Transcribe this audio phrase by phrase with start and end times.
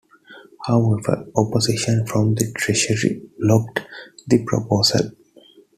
[0.65, 3.81] However, opposition from the Treasury blocked
[4.25, 5.11] the proposal.